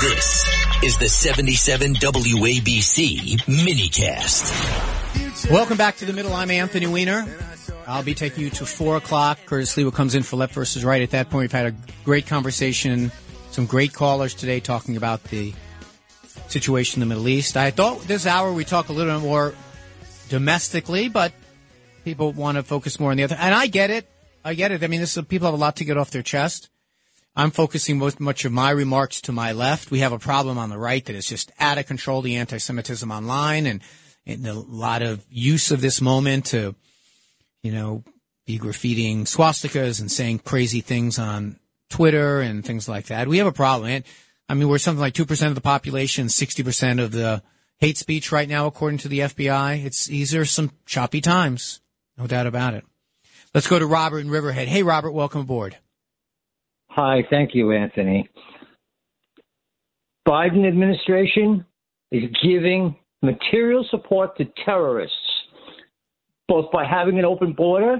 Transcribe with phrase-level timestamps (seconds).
[0.00, 0.48] This
[0.82, 5.50] is the 77 WABC minicast.
[5.50, 6.32] Welcome back to the middle.
[6.32, 7.26] I'm Anthony Weiner.
[7.86, 9.40] I'll be taking you to four o'clock.
[9.44, 11.02] Curtis Sliwa comes in for left versus right.
[11.02, 13.12] At that point, we've had a great conversation.
[13.50, 15.52] Some great callers today talking about the
[16.48, 17.58] situation in the Middle East.
[17.58, 19.52] I thought this hour we talk a little bit more
[20.30, 21.34] domestically, but
[22.06, 23.36] people want to focus more on the other.
[23.38, 24.08] And I get it.
[24.46, 24.82] I get it.
[24.82, 26.70] I mean, this is, people have a lot to get off their chest.
[27.36, 29.90] I'm focusing most much of my remarks to my left.
[29.90, 32.22] We have a problem on the right that is just out of control.
[32.22, 33.82] The anti-Semitism online and,
[34.26, 36.74] and a lot of use of this moment to,
[37.62, 38.04] you know,
[38.46, 41.58] be graffitiing swastikas and saying crazy things on
[41.88, 43.28] Twitter and things like that.
[43.28, 43.90] We have a problem.
[43.90, 44.04] And,
[44.48, 47.42] I mean, we're something like 2% of the population, 60% of the
[47.78, 49.84] hate speech right now, according to the FBI.
[49.84, 51.80] It's, these are some choppy times.
[52.18, 52.84] No doubt about it.
[53.54, 54.68] Let's go to Robert in Riverhead.
[54.68, 55.76] Hey, Robert, welcome aboard.
[56.90, 58.28] Hi, thank you, Anthony.
[60.26, 61.64] Biden administration
[62.10, 65.16] is giving material support to terrorists,
[66.48, 67.98] both by having an open border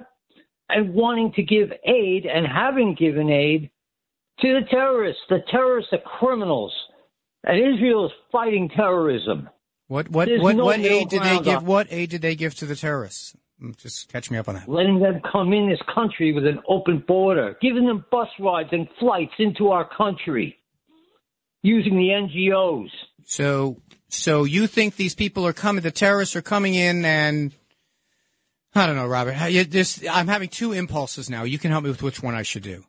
[0.69, 3.70] and wanting to give aid and having given aid
[4.41, 5.22] to the terrorists.
[5.28, 6.72] The terrorists are criminals,
[7.44, 9.48] and Israel is fighting terrorism.
[9.86, 11.58] What what There's what, no what aid did they give?
[11.58, 13.36] on- What aid did they give to the terrorists?
[13.77, 14.69] Just catch me up on that.
[14.69, 18.89] letting them come in this country with an open border, giving them bus rides and
[18.98, 20.58] flights into our country,
[21.62, 22.88] using the NGOs.
[23.25, 23.77] So
[24.08, 25.83] so you think these people are coming?
[25.83, 27.53] The terrorists are coming in, and
[28.75, 29.36] I don't know, Robert.
[29.70, 31.44] This, I'm having two impulses now.
[31.44, 32.84] You can help me with which one I should do.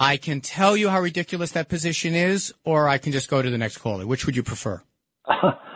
[0.00, 3.50] I can tell you how ridiculous that position is, or I can just go to
[3.50, 4.06] the next caller.
[4.06, 4.82] Which would you prefer?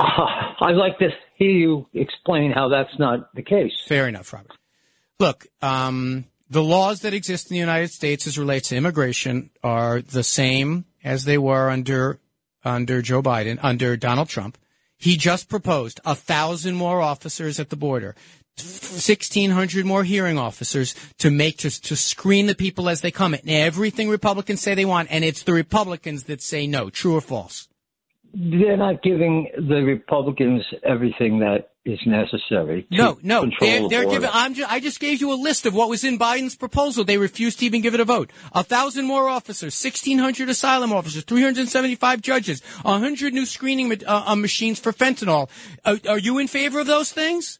[0.60, 3.72] I'd like to hear you explain how that's not the case.
[3.86, 4.52] Fair enough, Robert.
[5.18, 10.00] Look, um, the laws that exist in the United States as relates to immigration are
[10.00, 12.18] the same as they were under
[12.64, 14.58] under Joe Biden, under Donald Trump.
[14.96, 18.14] He just proposed a thousand more officers at the border,
[18.56, 23.34] sixteen hundred more hearing officers to make to to screen the people as they come.
[23.34, 26.90] And everything Republicans say they want, and it's the Republicans that say no.
[26.90, 27.68] True or false?
[28.32, 32.82] They're not giving the Republicans everything that is necessary.
[32.82, 34.30] To No, no, they're, the they're giving.
[34.32, 37.04] I'm ju- I just gave you a list of what was in Biden's proposal.
[37.04, 38.30] They refused to even give it a vote.
[38.52, 43.46] A thousand more officers, sixteen hundred asylum officers, three hundred seventy-five judges, a hundred new
[43.46, 45.48] screening uh, uh, machines for fentanyl.
[45.84, 47.58] Uh, are you in favor of those things?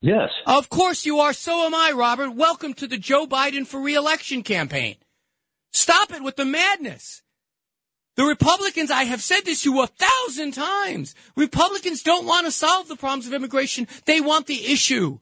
[0.00, 0.30] Yes.
[0.46, 1.32] Of course you are.
[1.32, 2.34] So am I, Robert.
[2.34, 4.96] Welcome to the Joe Biden for reelection campaign.
[5.72, 7.22] Stop it with the madness.
[8.16, 11.14] The Republicans, I have said this to you a thousand times.
[11.36, 13.88] Republicans don't want to solve the problems of immigration.
[14.04, 15.18] They want the issue.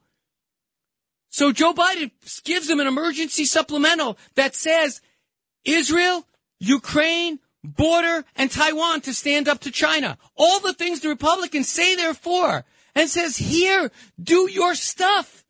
[1.31, 2.11] So Joe Biden
[2.45, 5.01] gives them an emergency supplemental that says
[5.65, 6.27] Israel,
[6.59, 10.19] Ukraine, border, and Taiwan to stand up to China.
[10.37, 12.65] All the things the Republicans say they're for.
[12.95, 13.91] And says, here,
[14.23, 15.47] do your stuff.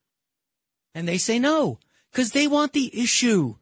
[0.95, 1.81] And they say no,
[2.13, 3.57] because they want the issue.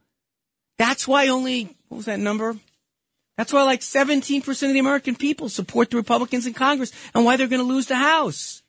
[0.77, 2.57] That's why only, what was that number?
[3.41, 7.39] That's why like 17% of the American people support the Republicans in Congress and why
[7.39, 8.63] they're going to lose the House.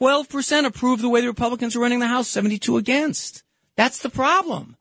[0.00, 3.42] 12% approve the way the Republicans are running the House, 72 against.
[3.74, 4.76] That's the problem.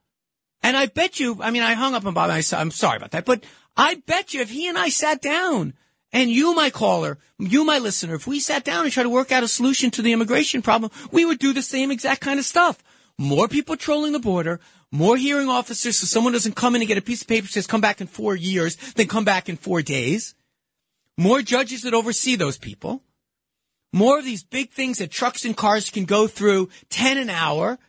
[0.62, 2.30] And I bet you, I mean, I hung up on Bob.
[2.30, 3.44] I, I'm sorry about that, but
[3.76, 5.74] I bet you if he and I sat down
[6.14, 9.32] and you, my caller, you, my listener, if we sat down and tried to work
[9.32, 12.46] out a solution to the immigration problem, we would do the same exact kind of
[12.46, 12.84] stuff.
[13.18, 14.60] More people trolling the border,
[14.92, 17.52] more hearing officers so someone doesn't come in and get a piece of paper that
[17.52, 20.36] says come back in four years, then come back in four days.
[21.18, 23.02] More judges that oversee those people.
[23.92, 27.80] More of these big things that trucks and cars can go through 10 an hour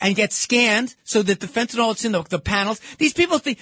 [0.00, 2.80] and get scanned so that the fentanyl that's in the, the panels.
[2.98, 3.58] These people think,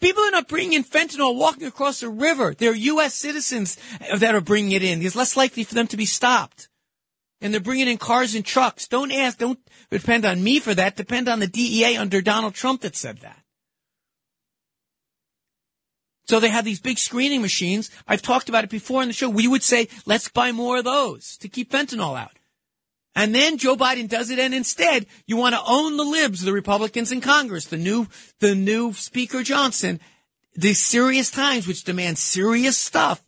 [0.00, 2.54] people are not bringing in fentanyl walking across a river.
[2.56, 3.14] They're U.S.
[3.14, 3.76] citizens
[4.14, 5.02] that are bringing it in.
[5.02, 6.68] It's less likely for them to be stopped.
[7.40, 8.86] And they're bringing in cars and trucks.
[8.86, 9.58] Don't ask, don't
[9.90, 10.96] depend on me for that.
[10.96, 13.40] Depend on the DEA under Donald Trump that said that.
[16.26, 17.90] So they have these big screening machines.
[18.06, 19.28] I've talked about it before on the show.
[19.28, 22.38] We would say, let's buy more of those to keep fentanyl out.
[23.16, 26.52] And then Joe Biden does it, and instead, you want to own the libs, the
[26.52, 28.06] Republicans in Congress, the new,
[28.38, 29.98] the new Speaker Johnson,
[30.54, 33.20] the serious times which demand serious stuff.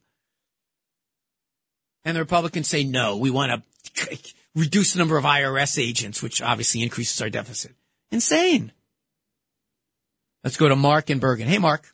[2.05, 3.69] And the Republicans say, no, we want to
[4.55, 7.73] reduce the number of IRS agents, which obviously increases our deficit.
[8.11, 8.73] Insane.
[10.45, 11.49] Let's go to Mark in Bergen.
[11.49, 11.87] Hey, Mark.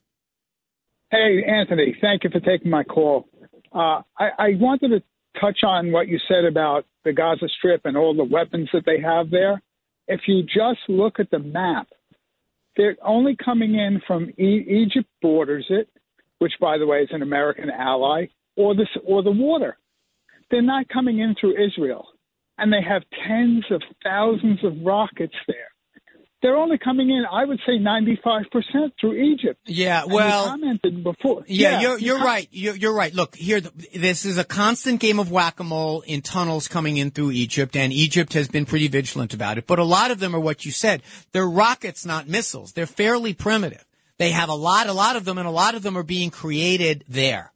[1.11, 3.29] Hey, Anthony, thank you for taking my call.
[3.73, 5.03] Uh, I, I wanted to
[5.41, 9.01] touch on what you said about the Gaza Strip and all the weapons that they
[9.01, 9.63] have there.
[10.07, 11.89] If you just look at the map,
[12.77, 15.89] they're only coming in from e- Egypt borders it,
[16.39, 18.27] which, by the way, is an American ally,
[18.57, 19.77] or the or the water.
[20.51, 22.07] They're not coming in through Israel,
[22.57, 25.69] and they have tens of thousands of rockets there.
[26.41, 28.45] They're only coming in, I would say, 95%
[29.01, 29.59] through Egypt.
[29.67, 31.43] Yeah, And well, you commented before.
[31.49, 32.49] Yeah, you're you you're com- right.
[32.53, 33.13] You're, you're right.
[33.13, 37.75] Look, here, this is a constant game of whack-a-mole in tunnels coming in through Egypt,
[37.75, 39.67] and Egypt has been pretty vigilant about it.
[39.67, 41.03] But a lot of them are what you said.
[41.33, 42.73] They're rockets, not missiles.
[42.73, 43.85] They're fairly primitive.
[44.19, 46.31] They have a lot, a lot of them, and a lot of them are being
[46.31, 47.53] created there.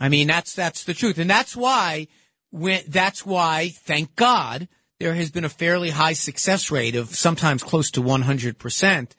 [0.00, 2.08] I mean, that's that's the truth, and that's why
[2.50, 4.66] when that's why, thank God,
[4.98, 9.14] there has been a fairly high success rate of sometimes close to 100 percent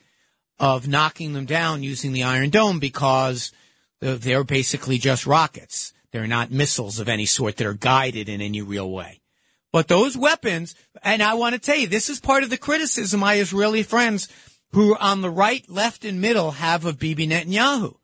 [0.60, 3.52] of knocking them down using the Iron Dome because
[4.00, 5.94] they're basically just rockets.
[6.12, 9.22] They're not missiles of any sort that are guided in any real way.
[9.72, 13.22] But those weapons, and I want to tell you, this is part of the criticism
[13.22, 14.28] my Israeli friends
[14.74, 17.96] who are on the right, left, and middle have of Bibi Netanyahu.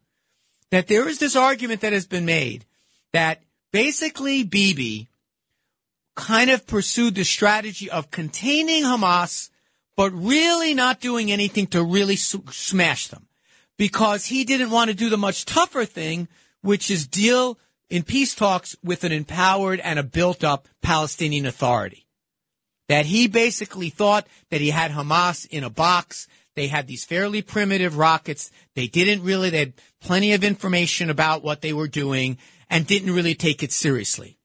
[0.71, 2.65] That there is this argument that has been made
[3.13, 3.41] that
[3.71, 5.07] basically Bibi
[6.15, 9.49] kind of pursued the strategy of containing Hamas,
[9.95, 13.27] but really not doing anything to really smash them
[13.77, 16.27] because he didn't want to do the much tougher thing,
[16.61, 17.57] which is deal
[17.89, 22.05] in peace talks with an empowered and a built up Palestinian authority.
[22.89, 26.27] That he basically thought that he had Hamas in a box.
[26.57, 28.51] They had these fairly primitive rockets.
[28.73, 33.13] They didn't really, they had plenty of information about what they were doing and didn't
[33.13, 34.39] really take it seriously.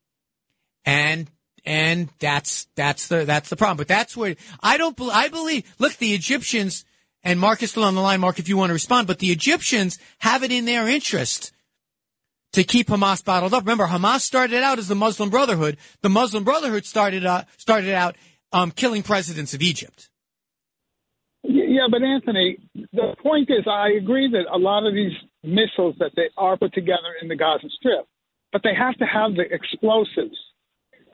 [0.84, 1.30] And
[1.64, 3.78] and that's that's the that's the problem.
[3.78, 5.64] But that's where I don't I believe.
[5.78, 6.84] Look, the Egyptians
[7.24, 8.20] and Mark is still on the line.
[8.20, 11.50] Mark, if you want to respond, but the Egyptians have it in their interest
[12.52, 13.62] to keep Hamas bottled up.
[13.62, 15.78] Remember, Hamas started out as the Muslim Brotherhood.
[16.02, 18.16] The Muslim Brotherhood started uh, started out
[18.52, 20.10] um, killing presidents of Egypt.
[21.72, 22.58] Yeah, but Anthony,
[22.92, 26.74] the point is, I agree that a lot of these missiles that they are put
[26.74, 28.06] together in the Gaza Strip,
[28.52, 30.36] but they have to have the explosives.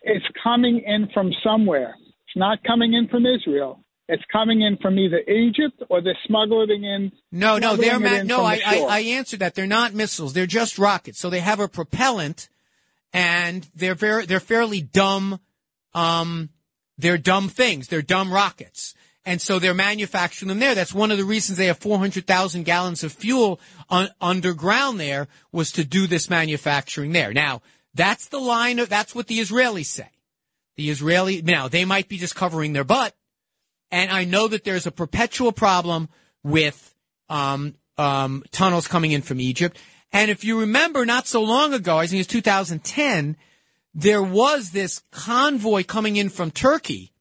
[0.02, 1.94] It's coming in from somewhere.
[2.00, 3.84] It's not coming in from Israel.
[4.08, 7.12] It's coming in from either Egypt or they're smuggling in.
[7.30, 8.42] No, no, they're ma- no.
[8.42, 8.78] I, I.
[8.88, 9.54] I answered that.
[9.54, 10.32] They're not missiles.
[10.32, 11.20] They're just rockets.
[11.20, 12.48] So they have a propellant,
[13.12, 15.38] and they're very they're fairly dumb.
[15.94, 16.48] Um,
[16.96, 17.86] they're dumb things.
[17.86, 18.94] They're dumb rockets.
[19.28, 20.74] And so they're manufacturing them there.
[20.74, 23.60] That's one of the reasons they have 400,000 gallons of fuel
[23.90, 27.34] un- underground there was to do this manufacturing there.
[27.34, 27.60] Now,
[27.92, 30.08] that's the line of, that's what the Israelis say.
[30.76, 33.14] The Israeli, now they might be just covering their butt.
[33.90, 36.08] And I know that there's a perpetual problem
[36.42, 36.94] with,
[37.28, 39.76] um, um, tunnels coming in from Egypt.
[40.10, 43.36] And if you remember not so long ago, I think it's 2010,
[43.92, 47.12] there was this convoy coming in from Turkey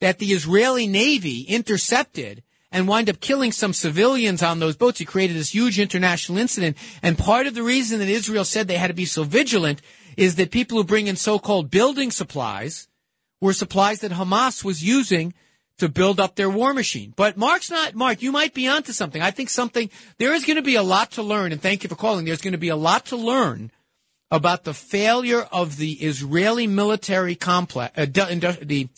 [0.00, 2.42] that the Israeli Navy intercepted
[2.72, 5.00] and wind up killing some civilians on those boats.
[5.00, 6.76] It created this huge international incident.
[7.02, 9.82] And part of the reason that Israel said they had to be so vigilant
[10.16, 12.88] is that people who bring in so-called building supplies
[13.40, 15.34] were supplies that Hamas was using
[15.78, 17.12] to build up their war machine.
[17.16, 19.22] But Mark's not, Mark, you might be onto something.
[19.22, 21.88] I think something, there is going to be a lot to learn, and thank you
[21.88, 22.26] for calling.
[22.26, 23.72] There's going to be a lot to learn
[24.30, 28.88] about the failure of the Israeli military complex, uh, the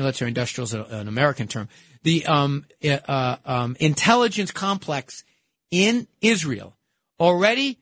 [0.00, 1.68] military industrial is a- an American term,
[2.02, 5.24] the um, uh, um, intelligence complex
[5.70, 6.76] in Israel.
[7.18, 7.78] Already,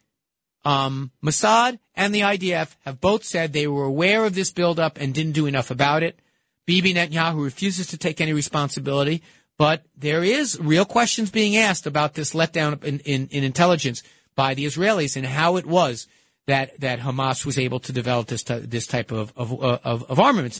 [0.65, 5.15] um, Mossad and the IDF have both said they were aware of this buildup and
[5.15, 6.19] didn't do enough about it.
[6.67, 9.23] Bibi Netanyahu refuses to take any responsibility,
[9.57, 14.03] but there is real questions being asked about this letdown in, in, in intelligence
[14.35, 16.07] by the Israelis and how it was
[16.47, 20.19] that, that Hamas was able to develop this, ty- this type of, of, of, of
[20.19, 20.57] armaments.